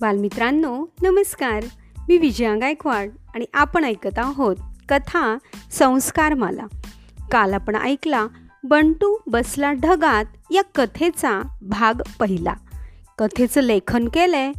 [0.00, 1.64] बालमित्रांनो नमस्कार.
[2.08, 4.56] मी विजया गायकवाड आणि आपण ऐकत आहोत
[4.88, 5.38] कथा
[5.72, 6.66] संस्कारमाला.
[7.32, 8.26] काल आपण ऐकला
[8.64, 12.54] बंटू बसला ढगात या कथेचा भाग पहिला.
[13.18, 14.52] कथेचं लेखन केलंय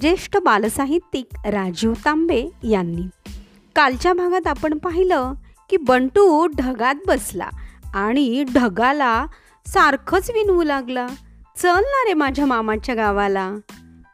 [0.00, 3.30] ज्येष्ठ बालसाहित्यिक राजीव तांबे यांनी.
[3.76, 5.32] कालच्या भागात आपण पाहिलं
[5.70, 7.48] की बंटू ढगात बसला
[7.94, 9.26] आणि ढगाला
[9.66, 11.06] सारखंच विनवू लागला.
[11.56, 13.52] चल ना रे माझ्या मामाच्या गावाला.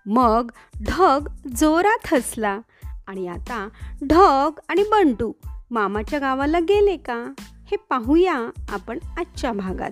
[0.09, 2.59] मग ढग जोरात हसला.
[3.07, 3.69] आणि आता
[4.03, 5.33] ढग आणि बंटू
[5.71, 7.33] मामाच्या गावाला गेले का?
[7.41, 9.91] हे पाहूया आपण आजच्या भागात.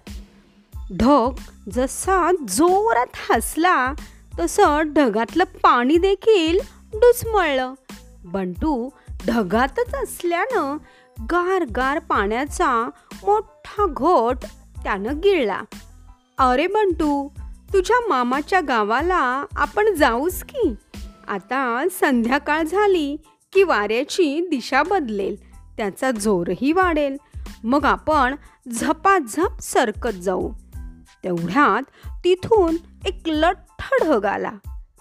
[0.98, 1.30] ढग
[1.73, 3.95] जसा जोरात हसला
[4.41, 6.59] तसं ढगातलं पाणी देखील
[6.95, 7.74] डुचमळलं
[8.24, 8.88] बंटू
[9.27, 10.77] ढगातच असल्यानं
[11.21, 12.91] गार गार पाण्याचा
[13.27, 14.37] मोठा घोट
[14.85, 15.62] त्यानं गिळला.
[16.38, 17.29] अरे बंटू
[17.73, 20.74] तुझ्या मामाच्या गावाला आपण जाऊस की?
[21.29, 23.16] आता संध्याकाळ झाली
[23.52, 27.16] की वाऱ्याची दिशा बदलेल त्याचा जोरही वाढेल.
[27.65, 28.35] मग आपण
[28.71, 30.52] झपाझप सरकत जाऊ.
[31.24, 31.82] तेवढ्यात
[32.24, 32.76] तिथून
[33.07, 34.51] एक लठ्ठ ढग आला.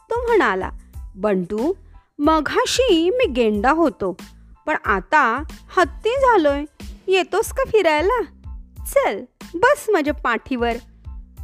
[0.09, 0.69] तो म्हणाला
[1.15, 1.73] बंटू
[2.19, 4.17] मघाशी मी गेंडा होतो
[4.67, 5.43] पण आता
[5.77, 6.65] हत्ती झालोय.
[7.07, 8.21] येतोस का फिरायला?
[8.85, 9.21] चल
[9.55, 10.73] बस माझ्या पाठीवर.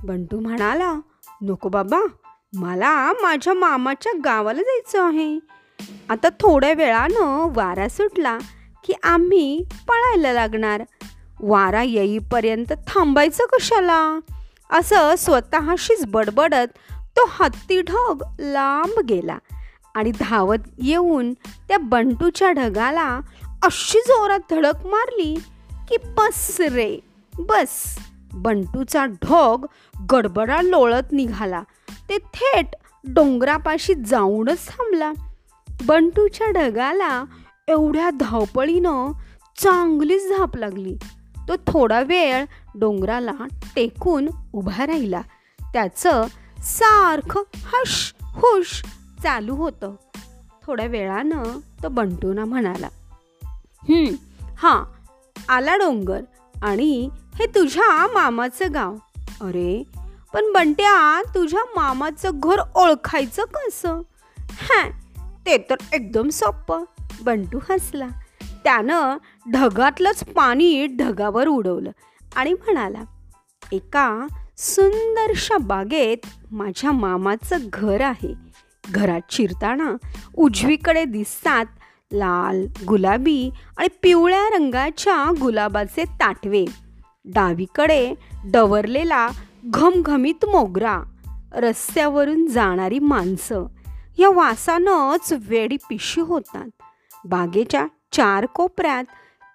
[0.03, 1.00] बंटू म्हणाला
[1.42, 2.00] नको बाबा
[2.53, 5.39] मला माझ्या मामाच्या गावाला जायचं आहे.
[6.09, 8.38] आता थोड्या वेळानं वारा सुटला
[8.86, 10.84] की आम्ही पळायला लागणार.
[11.39, 14.19] वारा येईपर्यंत थांबायचं कशाला?
[14.69, 16.78] असं स्वतःशीच बडबडत
[17.17, 19.38] तो हत्ती ढग लांब गेला
[19.95, 23.19] आणि धावत येऊन त्या बंटूच्या ढगाला
[23.64, 25.39] अशी जोरात धडक मारली
[25.89, 27.00] की बस रे
[27.39, 28.00] बस.
[28.34, 29.66] बंटूचा ढोग
[30.12, 31.64] गडबडा लोळत निघाला.
[32.10, 32.66] ते थेट
[33.08, 35.12] डोंगरापाशी जाऊनच थांबला.
[35.86, 37.24] बंटूच्या ढगाला
[37.68, 39.12] एवढ्या धावपळीनं
[39.58, 40.97] चांगलीच झाप लागली.
[41.47, 45.22] तो थोडा वेळ डोंगराला टेकून उभा राहिला.
[45.74, 46.25] त्याचं
[46.59, 48.84] सारखं हश हुश
[49.24, 49.96] चालू होतं.
[50.63, 51.44] थोड्या वेळानं
[51.84, 52.88] तो बंटूना म्हणाला
[54.58, 54.84] हां
[55.50, 56.22] आला डोंगर.
[56.62, 58.96] आणि हे तुझ्या मामाचं गाव.
[59.42, 59.84] अरे
[60.34, 64.02] पण बंट्या तुझ्या मामाचं घर ओळखायचं कसं?
[64.38, 64.90] हां
[65.46, 66.84] ते तर एकदम सोपं.
[67.22, 68.08] बंटू हसला.
[68.64, 69.18] त्यानं
[69.52, 71.92] ढगातलंच पाणी ढगावर उडवलं
[72.36, 73.02] आणि म्हणाला
[73.72, 76.18] एका सुंदरशा बागेत
[76.52, 78.34] माझ्या मामाचं घर आहे.
[78.92, 79.94] घरात शिरताना
[80.38, 81.66] उजवीकडे दिसतात
[82.12, 86.66] लाल गुलाबी आणि पिवळ्या रंगाच्या गुलाबाचे ताटवे.
[87.26, 88.14] डावीकडे
[88.46, 89.30] डवरलेला
[89.66, 91.02] घमघमीत मोगरा
[91.54, 93.66] रस्त्यावरून जाणारी माणसं.
[94.18, 96.82] या वासानंच वेडी पिशी होतात.
[97.26, 99.04] बागेच्या चार कोपऱ्यात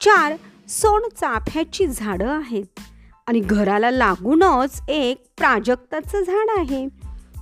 [0.01, 0.37] चार
[0.69, 2.81] सोन चाफ्याची झाडं आहेत
[3.27, 6.89] आणि घराला लागूनच एक प्राजक्ताचं झाड आहे.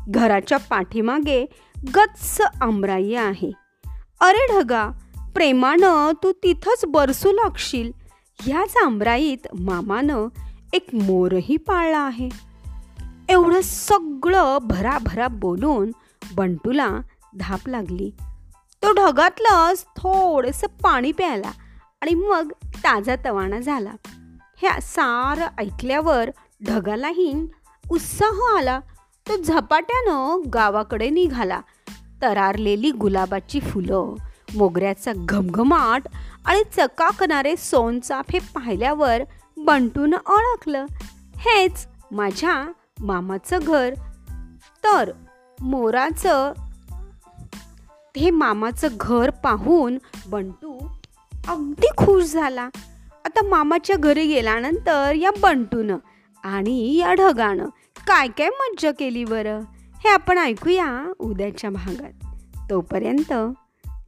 [0.09, 1.47] घराच्या पाठीमागे
[1.95, 3.51] गच्च आमराई आहे.
[4.21, 4.89] अरे ढगा
[5.34, 7.93] प्रेमानं तू तिथंच बरसू लागशील.
[8.41, 10.28] ह्या जांभराईत मामानं
[10.72, 12.28] एक मोरही पाळला आहे.
[13.28, 15.93] एवढं सगळं भराभरा बोलून
[16.34, 16.89] बंटूला
[17.39, 18.11] धाप लागली.
[18.83, 21.53] तो ढगातलंच थोडंसं पाणी प्यायला
[22.01, 23.93] आणि मग ताजा तवाणा झाला.
[24.56, 26.31] ह्या सारं ऐकल्यावर
[26.66, 27.34] ढगालाही
[27.91, 28.81] उत्साह आला.
[29.28, 31.61] तो झपाट्यानं गावाकडे निघाला.
[32.22, 34.15] तरारलेली गुलाबाची फुलं
[34.56, 36.03] मोगऱ्याचा घमघमाट
[36.47, 39.22] आणि चकाकणारे सोनचाफे पाहिल्यावर
[39.56, 40.87] बंटून ओळखलं
[41.37, 43.94] हेच माझ्या मामाचं घर.
[44.84, 45.10] तर
[45.60, 46.53] मोराचं
[48.16, 50.94] हे मामाचं घर पाहून बंटू
[51.48, 52.69] अगदी खुश झाला.
[53.25, 55.97] आता मामाच्या घरी गेल्यानंतर या बंटूनं
[56.45, 57.66] आणि या ढगानं
[58.07, 59.60] काय काय मज्जा केली बरं?
[60.04, 62.24] हे आपण ऐकूया उद्याच्या भागात.
[62.71, 63.33] तोपर्यंत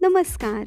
[0.02, 0.64] नमस्कार